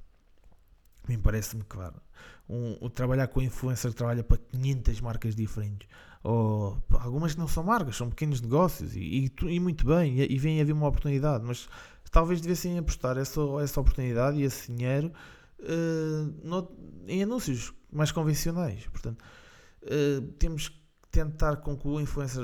Me 1.08 1.16
parece-me 1.16 1.63
claro. 1.66 2.01
Um, 2.50 2.80
um, 2.82 2.89
trabalhar 2.89 3.28
com 3.28 3.44
influencer 3.44 3.92
que 3.92 3.98
trabalha 3.98 4.24
para 4.24 4.39
500 4.39 5.01
marcas 5.01 5.36
diferentes. 5.36 5.88
Ou 6.24 6.84
algumas 6.89 7.34
que 7.34 7.39
não 7.39 7.48
são 7.48 7.63
marcas, 7.63 7.96
são 7.96 8.10
pequenos 8.10 8.42
negócios. 8.42 8.96
E, 8.96 9.00
e, 9.25 9.46
e 9.46 9.60
muito 9.60 9.86
bem, 9.86 10.20
e, 10.20 10.34
e 10.34 10.39
vem 10.39 10.60
haver 10.60 10.74
uma 10.74 10.88
oportunidade. 10.88 11.46
Mas 11.46 11.70
talvez 12.12 12.42
devessem 12.42 12.78
apostar 12.78 13.18
essa, 13.18 13.42
essa 13.62 13.80
oportunidade 13.80 14.38
e 14.38 14.44
esse 14.44 14.72
dinheiro 14.72 15.12
uh, 15.60 16.34
no, 16.44 16.72
em 17.08 17.24
anúncios 17.24 17.74
mais 17.92 18.12
convencionais. 18.12 18.86
Portanto, 18.88 19.24
uh, 19.84 20.22
temos 20.34 20.70
que 20.70 20.80
tentar 21.12 21.58
com 21.58 21.75
que 21.75 21.88
o 21.88 22.00
influencer 22.00 22.44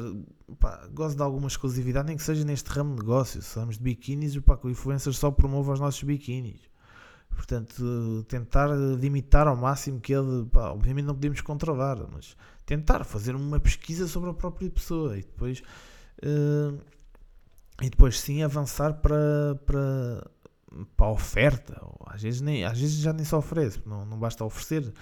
pá, 0.59 0.87
goze 0.91 1.15
de 1.15 1.21
alguma 1.21 1.47
exclusividade, 1.47 2.07
nem 2.07 2.17
que 2.17 2.23
seja 2.23 2.43
neste 2.43 2.69
ramo 2.69 2.95
de 2.95 3.01
negócio. 3.01 3.41
Se 3.41 3.53
falamos 3.53 3.77
de 3.77 3.83
biquínis, 3.83 4.37
pá, 4.39 4.57
que 4.57 4.67
o 4.67 4.69
influencer 4.69 5.13
só 5.13 5.31
promova 5.31 5.73
os 5.73 5.79
nossos 5.79 6.03
biquínis. 6.03 6.61
Portanto, 7.29 8.25
tentar 8.29 8.69
limitar 8.99 9.47
ao 9.47 9.55
máximo 9.55 9.99
que 9.99 10.13
ele, 10.13 10.45
pá, 10.45 10.71
obviamente 10.71 11.05
não 11.05 11.13
podemos 11.13 11.41
controlar, 11.41 11.97
mas 12.11 12.35
tentar 12.65 13.03
fazer 13.03 13.35
uma 13.35 13.59
pesquisa 13.59 14.07
sobre 14.07 14.29
a 14.29 14.33
própria 14.33 14.69
pessoa 14.69 15.17
e 15.17 15.21
depois, 15.21 15.61
uh, 16.23 16.79
e 17.81 17.89
depois 17.89 18.19
sim 18.19 18.43
avançar 18.43 18.93
para, 18.95 19.59
para, 19.65 20.31
para 20.95 21.05
a 21.05 21.11
oferta. 21.11 21.81
Às 22.05 22.21
vezes, 22.21 22.41
nem, 22.41 22.63
às 22.63 22.79
vezes 22.79 22.97
já 22.97 23.11
nem 23.11 23.25
se 23.25 23.35
oferece, 23.35 23.81
não, 23.85 24.05
não 24.05 24.17
basta 24.17 24.43
oferecer 24.43 24.93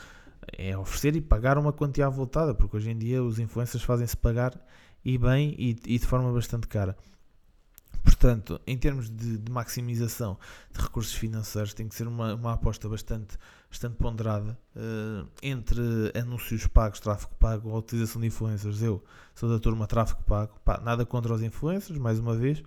é 0.51 0.77
oferecer 0.77 1.15
e 1.15 1.21
pagar 1.21 1.57
uma 1.57 1.71
quantia 1.71 2.05
avultada, 2.05 2.53
porque 2.53 2.75
hoje 2.77 2.91
em 2.91 2.97
dia 2.97 3.23
os 3.23 3.39
influencers 3.39 3.83
fazem-se 3.83 4.17
pagar 4.17 4.53
e 5.03 5.17
bem 5.17 5.55
e, 5.57 5.75
e, 5.85 5.99
de 5.99 6.05
forma 6.05 6.31
bastante 6.31 6.67
cara. 6.67 6.97
Portanto, 8.03 8.59
em 8.67 8.77
termos 8.77 9.09
de, 9.09 9.37
de, 9.37 9.51
maximização 9.51 10.37
de 10.71 10.81
recursos 10.81 11.13
financeiros, 11.13 11.73
tem 11.73 11.87
que 11.87 11.95
ser 11.95 12.05
uma, 12.07 12.35
uma 12.35 12.53
aposta 12.53 12.89
bastante, 12.89 13.37
bastante 13.69 13.95
ponderada 13.95 14.57
uh, 14.75 15.27
entre 15.41 15.81
anúncios 16.13 16.67
pagos, 16.67 16.99
tráfego 16.99 17.33
pago 17.39 17.69
ou 17.69 17.77
utilização 17.77 18.19
de 18.19 18.27
influencers. 18.27 18.81
Eu 18.81 19.01
sou 19.33 19.49
da 19.49 19.57
turma 19.57 19.87
tráfego 19.87 20.21
pago, 20.23 20.59
Pá, 20.65 20.81
nada 20.81 21.05
contra 21.05 21.33
os 21.33 21.41
influencers, 21.41 21.97
mais 21.97 22.19
uma 22.19 22.35
vez, 22.35 22.61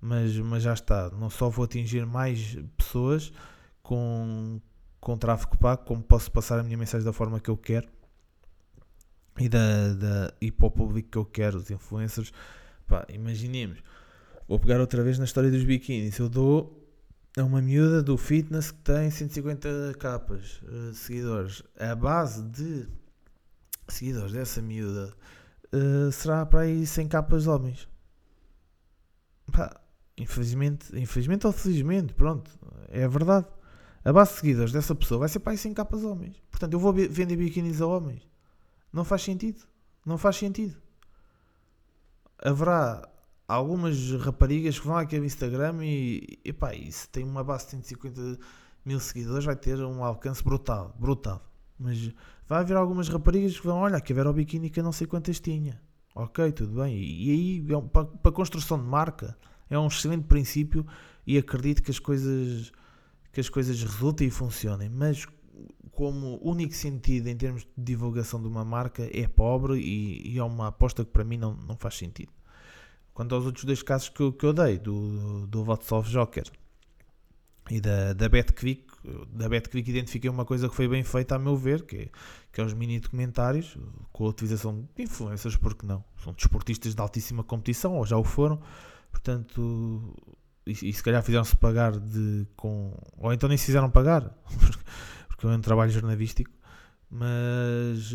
mas, 0.00 0.36
mas 0.38 0.62
já 0.62 0.74
está. 0.74 1.10
Não 1.10 1.30
só 1.30 1.48
vou 1.48 1.64
atingir 1.64 2.04
mais 2.04 2.58
pessoas 2.76 3.32
com, 3.82 4.60
com 5.00 5.16
tráfego 5.16 5.56
pago, 5.56 5.84
como 5.84 6.02
posso 6.02 6.30
passar 6.30 6.58
a 6.58 6.62
minha 6.62 6.76
mensagem 6.76 7.04
da 7.04 7.12
forma 7.12 7.40
que 7.40 7.48
eu 7.48 7.56
quero 7.56 7.88
e, 9.38 9.48
da, 9.48 9.94
da, 9.94 10.34
e 10.40 10.52
para 10.52 10.66
o 10.66 10.70
público 10.70 11.08
que 11.10 11.18
eu 11.18 11.24
quero, 11.24 11.58
os 11.58 11.70
influencers. 11.70 12.32
Pá, 12.86 13.06
imaginemos, 13.08 13.82
vou 14.48 14.58
pegar 14.58 14.80
outra 14.80 15.02
vez 15.02 15.18
na 15.18 15.24
história 15.24 15.50
dos 15.50 15.64
biquínis. 15.64 16.18
Eu 16.18 16.28
dou 16.28 16.82
a 17.36 17.42
uma 17.42 17.60
miúda 17.60 18.02
do 18.02 18.16
fitness 18.16 18.70
que 18.70 18.78
tem 18.78 19.10
150 19.10 19.94
capas 19.98 20.60
uh, 20.62 20.94
seguidores. 20.94 21.62
A 21.78 21.94
base 21.94 22.42
de 22.42 22.88
seguidores 23.88 24.32
dessa 24.32 24.62
miúda 24.62 25.14
uh, 25.72 26.12
será 26.12 26.46
para 26.46 26.60
aí 26.60 26.86
100 26.86 27.08
capas 27.08 27.42
de 27.44 27.48
homens. 27.48 27.88
Pá, 29.52 29.80
infelizmente, 30.16 30.96
infelizmente 30.98 31.46
ou 31.46 31.52
felizmente, 31.52 32.14
pronto, 32.14 32.50
é 32.88 33.04
a 33.04 33.08
verdade 33.08 33.46
a 34.04 34.12
base 34.12 34.32
de 34.32 34.40
seguidores 34.40 34.72
dessa 34.72 34.94
pessoa 34.94 35.20
vai 35.20 35.28
ser 35.28 35.38
para 35.38 35.52
aí 35.52 35.58
100 35.58 35.72
capas 35.72 36.04
homens. 36.04 36.36
Portanto, 36.50 36.74
eu 36.74 36.78
vou 36.78 36.92
vender 36.92 37.36
biquinis 37.36 37.80
a 37.80 37.86
homens. 37.86 38.28
Não 38.92 39.02
faz 39.02 39.22
sentido. 39.22 39.62
Não 40.04 40.18
faz 40.18 40.36
sentido. 40.36 40.76
Haverá 42.38 43.08
algumas 43.46 44.12
raparigas 44.12 44.78
que 44.78 44.86
vão 44.86 44.96
aqui 44.96 45.16
ao 45.16 45.24
Instagram 45.24 45.84
e, 45.84 46.38
epá, 46.44 46.74
e 46.74 46.90
se 46.90 47.08
tem 47.08 47.24
uma 47.24 47.44
base 47.44 47.66
de 47.66 47.70
150 47.72 48.38
mil 48.84 49.00
seguidores 49.00 49.44
vai 49.44 49.56
ter 49.56 49.78
um 49.80 50.04
alcance 50.04 50.42
brutal, 50.42 50.94
brutal. 50.98 51.42
Mas 51.78 52.12
vai 52.46 52.60
haver 52.60 52.76
algumas 52.76 53.08
raparigas 53.08 53.58
que 53.58 53.66
vão, 53.66 53.78
olha, 53.78 53.96
aqui 53.96 54.12
ver 54.12 54.26
o 54.26 54.32
biquíni 54.32 54.70
que 54.70 54.80
eu 54.80 54.84
não 54.84 54.92
sei 54.92 55.06
quantas 55.06 55.40
tinha. 55.40 55.80
Ok, 56.14 56.52
tudo 56.52 56.80
bem. 56.82 56.96
E, 56.96 57.28
e 57.28 57.30
aí, 57.32 57.76
é 57.76 57.80
para, 57.80 58.04
para 58.04 58.30
a 58.30 58.34
construção 58.34 58.78
de 58.78 58.84
marca, 58.84 59.36
é 59.68 59.78
um 59.78 59.86
excelente 59.86 60.24
princípio 60.24 60.86
e 61.26 61.36
acredito 61.38 61.82
que 61.82 61.90
as 61.90 61.98
coisas 61.98 62.72
que 63.32 63.40
as 63.40 63.48
coisas 63.48 63.82
resultem 63.82 64.28
e 64.28 64.30
funcionem, 64.30 64.88
mas 64.88 65.26
como 65.90 66.38
único 66.40 66.72
sentido 66.72 67.26
em 67.26 67.36
termos 67.36 67.62
de 67.76 67.82
divulgação 67.82 68.40
de 68.40 68.46
uma 68.46 68.64
marca 68.64 69.08
é 69.12 69.26
pobre 69.26 69.80
e, 69.80 70.34
e 70.34 70.38
é 70.38 70.44
uma 70.44 70.68
aposta 70.68 71.04
que 71.04 71.10
para 71.10 71.24
mim 71.24 71.36
não, 71.36 71.54
não 71.54 71.76
faz 71.76 71.96
sentido. 71.96 72.30
Quanto 73.14 73.34
aos 73.34 73.46
outros 73.46 73.64
dois 73.64 73.82
casos 73.82 74.08
que 74.08 74.20
eu, 74.20 74.32
que 74.32 74.44
eu 74.44 74.52
dei, 74.52 74.78
do, 74.78 75.46
do 75.46 75.64
Vatsolve 75.64 76.10
Joker 76.10 76.44
e 77.70 77.80
da, 77.80 78.12
da 78.12 78.28
BetQuick, 78.28 78.84
da 79.32 79.48
BetQuick 79.48 79.88
identifiquei 79.88 80.28
uma 80.28 80.44
coisa 80.44 80.68
que 80.68 80.74
foi 80.74 80.88
bem 80.88 81.04
feita 81.04 81.36
a 81.36 81.38
meu 81.38 81.56
ver, 81.56 81.86
que 81.86 81.96
é, 81.96 82.08
que 82.52 82.60
é 82.60 82.64
os 82.64 82.74
mini 82.74 82.98
documentários, 82.98 83.78
com 84.12 84.26
a 84.26 84.28
utilização 84.28 84.86
de 84.94 85.02
influencers, 85.02 85.56
porque 85.56 85.86
não? 85.86 86.04
São 86.22 86.32
desportistas 86.32 86.94
de 86.94 87.00
altíssima 87.00 87.44
competição, 87.44 87.94
ou 87.94 88.04
já 88.04 88.16
o 88.16 88.24
foram, 88.24 88.60
portanto 89.10 90.14
e, 90.66 90.72
e 90.72 90.92
se 90.92 91.02
calhar 91.02 91.22
fizeram-se 91.22 91.56
pagar 91.56 91.98
de 91.98 92.46
com 92.56 92.96
ou 93.18 93.32
então 93.32 93.48
nem 93.48 93.58
se 93.58 93.66
fizeram 93.66 93.90
pagar 93.90 94.30
porque 95.28 95.46
é 95.46 95.50
um 95.50 95.60
trabalho 95.60 95.90
jornalístico 95.90 96.50
mas 97.10 98.14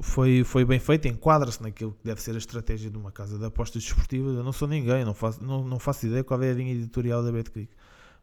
foi, 0.00 0.44
foi 0.44 0.64
bem 0.64 0.78
feito, 0.78 1.08
enquadra-se 1.08 1.62
naquilo 1.62 1.92
que 1.92 2.04
deve 2.04 2.20
ser 2.20 2.34
a 2.34 2.38
estratégia 2.38 2.90
de 2.90 2.96
uma 2.96 3.12
casa 3.12 3.38
de 3.38 3.44
apostas 3.44 3.82
desportivas. 3.82 4.36
Eu 4.36 4.44
não 4.44 4.52
sou 4.52 4.68
ninguém, 4.68 5.04
não 5.04 5.14
faço, 5.14 5.42
não, 5.42 5.64
não 5.64 5.78
faço 5.78 6.06
ideia 6.06 6.24
qual 6.24 6.42
é 6.42 6.50
a 6.50 6.54
linha 6.54 6.72
editorial 6.72 7.22
da 7.22 7.32
BetClick, 7.32 7.72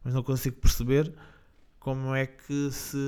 mas 0.02 0.14
não 0.14 0.22
consigo 0.22 0.56
perceber 0.56 1.14
como 1.78 2.14
é 2.14 2.26
que 2.26 2.70
se, 2.70 2.98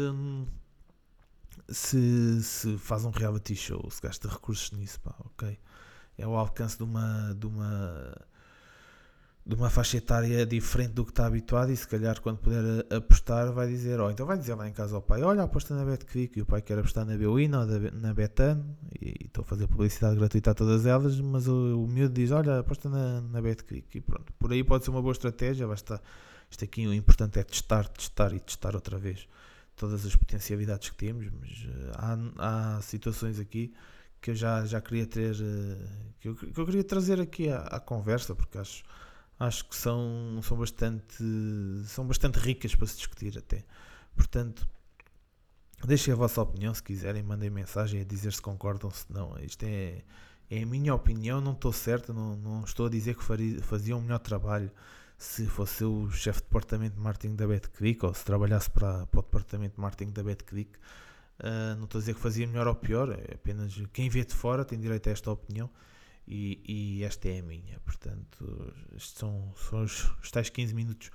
se, 1.69 2.43
se 2.43 2.79
faz 2.79 3.05
um 3.05 3.11
reality 3.11 3.55
show, 3.57 3.89
se 3.91 4.01
gasta 4.01 4.29
recursos 4.29 4.71
nisso. 4.73 5.01
Pá, 5.01 5.15
ok, 5.21 5.59
é 6.17 6.27
o 6.27 6.35
alcance 6.35 6.77
de 6.77 6.85
uma, 6.85 7.35
de 7.35 7.47
uma 7.47 8.15
de 9.49 9.55
uma 9.55 9.71
faixa 9.71 9.97
etária 9.97 10.45
diferente 10.45 10.93
do 10.93 11.07
que 11.07 11.11
está 11.11 11.25
habituado 11.25 11.73
e 11.73 11.77
se 11.77 11.89
calhar 11.89 12.21
quando 12.21 12.37
puder 12.37 12.85
apostar 12.95 13.51
vai 13.51 13.67
dizer, 13.67 13.99
ou 13.99 14.09
oh, 14.09 14.11
então 14.11 14.27
vai 14.27 14.37
dizer 14.37 14.55
lá 14.55 14.69
em 14.69 14.73
casa 14.75 14.95
ao 14.95 15.01
pai, 15.01 15.23
olha 15.23 15.43
aposta 15.43 15.75
na 15.75 15.87
BetClick 15.87 16.39
e 16.39 16.43
o 16.43 16.47
pai 16.47 16.61
quer 16.61 16.79
apostar 16.79 17.07
na 17.07 17.17
Bwin 17.17 17.51
ou 17.55 17.65
na 17.95 18.13
Betan 18.13 18.63
e 19.01 19.25
estou 19.25 19.41
a 19.41 19.47
fazer 19.47 19.67
publicidade 19.67 20.17
gratuita 20.17 20.51
a 20.51 20.55
todas 20.55 20.85
elas, 20.85 21.19
mas 21.19 21.49
o, 21.49 21.83
o 21.83 21.89
miúdo 21.89 22.13
diz, 22.13 22.31
olha 22.31 22.59
aposta 22.59 22.91
na, 22.91 23.23
na 23.23 23.41
BetClick 23.41 23.97
e 23.97 24.01
pronto, 24.03 24.31
por 24.39 24.53
aí 24.53 24.63
pode 24.63 24.85
ser 24.85 24.91
uma 24.91 25.01
boa 25.01 25.13
estratégia, 25.13 25.67
basta, 25.67 25.99
isto 26.51 26.65
aqui 26.65 26.87
o 26.87 26.93
importante 26.93 27.39
é 27.39 27.43
testar, 27.43 27.89
testar 27.89 28.35
e 28.35 28.41
testar 28.41 28.75
outra 28.75 28.99
vez 28.99 29.27
todas 29.75 30.05
as 30.05 30.15
potencialidades 30.15 30.91
que 30.91 30.97
temos, 30.97 31.27
mas 31.41 31.51
uh, 31.51 31.93
há, 31.95 32.77
há 32.77 32.83
situações 32.83 33.41
aqui 33.41 33.73
que 34.21 34.33
eu 34.33 34.35
já, 34.35 34.67
já 34.67 34.79
queria 34.79 35.07
ter, 35.07 35.33
uh, 35.37 35.89
que, 36.21 36.29
eu, 36.29 36.35
que 36.35 36.61
eu 36.61 36.67
queria 36.67 36.85
trazer 36.85 37.19
aqui 37.19 37.49
à, 37.49 37.61
à 37.61 37.81
conversa, 37.81 38.35
porque 38.35 38.59
acho 38.59 38.83
acho 39.39 39.65
que 39.69 39.77
são, 39.77 40.41
são, 40.43 40.57
bastante, 40.57 41.23
são 41.87 42.07
bastante 42.07 42.39
ricas 42.39 42.75
para 42.75 42.87
se 42.87 42.97
discutir 42.97 43.39
até. 43.39 43.65
Portanto, 44.17 44.69
deixem 45.87 46.13
a 46.13 46.17
vossa 46.17 46.43
opinião 46.43 46.75
se 46.75 46.83
quiserem, 46.83 47.23
mandem 47.23 47.51
mensagem 47.51 48.01
a 48.01 48.05
dizer 48.05 48.33
se 48.33 48.43
concordam, 48.43 48.91
se 48.91 49.05
não. 49.11 49.39
Isto 49.39 49.65
é, 49.65 50.03
é 50.51 50.63
a 50.63 50.67
minha 50.67 50.95
opinião, 50.95 51.41
não 51.41 51.53
estou 51.53 51.73
certo, 51.73 52.13
não, 52.13 52.37
não 52.37 52.65
estou 52.65 52.87
a 52.87 52.91
dizer 52.91 53.15
que 53.15 53.23
faria, 53.23 53.63
fazia 53.63 53.97
um 53.97 54.01
melhor 54.01 54.19
trabalho 54.19 54.71
se 55.17 55.47
fosse 55.47 55.85
o 55.85 56.11
chefe 56.11 56.41
de 56.41 56.47
departamento 56.47 56.95
de 56.95 57.01
marketing 57.01 57.35
da 57.35 57.47
BetClick 57.47 58.05
ou 58.05 58.15
se 58.15 58.25
trabalhasse 58.25 58.71
para, 58.71 59.07
para 59.07 59.21
o 59.21 59.23
departamento 59.23 59.75
de 59.75 59.81
marketing 59.81 60.13
da 60.13 60.23
BetClick. 60.23 60.79
Uh, 61.41 61.77
não 61.77 61.85
estou 61.85 61.99
a 61.99 62.01
dizer 62.01 62.15
que 62.15 62.21
fazia 62.21 62.47
melhor 62.47 62.67
ou 62.67 62.75
pior, 62.75 63.11
é 63.11 63.35
apenas 63.35 63.75
quem 63.93 64.09
vê 64.09 64.25
de 64.25 64.35
fora 64.35 64.65
tem 64.65 64.79
direito 64.79 65.09
a 65.09 65.13
esta 65.13 65.31
opinião 65.31 65.71
e, 66.31 66.99
e, 66.99 67.05
esta 67.05 67.29
é 67.29 67.39
a 67.39 67.43
minha. 67.43 67.81
Portanto, 67.81 68.75
estes 68.95 69.19
são, 69.19 69.51
são 69.57 69.83
os, 69.83 70.05
os 70.23 70.31
tais 70.31 70.51
15 70.51 70.75
minutos 70.75 71.11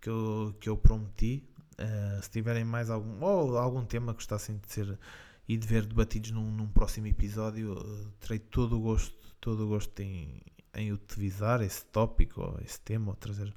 que 0.00 0.08
eu, 0.08 0.56
que 0.58 0.68
eu 0.68 0.76
prometi. 0.78 1.44
Uh, 1.78 2.22
se 2.22 2.30
tiverem 2.30 2.64
mais 2.64 2.88
algum, 2.88 3.22
ou 3.22 3.58
algum 3.58 3.84
tema 3.84 4.12
que 4.12 4.18
gostassem 4.18 4.56
de 4.56 4.72
ser 4.72 4.98
e 5.46 5.58
de 5.58 5.66
ver 5.66 5.84
debatidos 5.84 6.30
num, 6.30 6.50
num 6.50 6.68
próximo 6.68 7.06
episódio, 7.06 7.74
uh, 7.74 8.08
terei 8.18 8.38
todo 8.38 8.78
o 8.78 8.80
gosto, 8.80 9.14
todo 9.38 9.66
o 9.66 9.68
gosto 9.68 10.00
em, 10.00 10.40
em 10.74 10.90
utilizar 10.90 11.60
esse 11.60 11.84
tópico 11.84 12.40
ou 12.40 12.58
esse 12.64 12.80
tema, 12.80 13.10
ou 13.10 13.14
trazer 13.14 13.54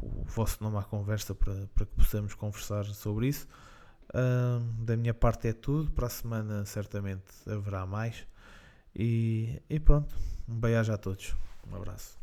o 0.00 0.24
vosso 0.24 0.62
nome 0.62 0.78
à 0.78 0.82
conversa 0.82 1.34
para, 1.34 1.68
para 1.74 1.84
que 1.84 1.94
possamos 1.96 2.34
conversar 2.34 2.86
sobre 2.86 3.28
isso. 3.28 3.46
Uh, 4.08 4.60
da 4.82 4.96
minha 4.96 5.12
parte 5.12 5.48
é 5.48 5.52
tudo. 5.52 5.90
Para 5.90 6.06
a 6.06 6.10
semana 6.10 6.64
certamente 6.64 7.24
haverá 7.46 7.84
mais. 7.84 8.26
E, 8.94 9.62
e 9.68 9.78
pronto, 9.80 10.14
um 10.48 10.54
beijo 10.58 10.92
a 10.92 10.98
todos. 10.98 11.34
Um 11.70 11.76
abraço. 11.76 12.18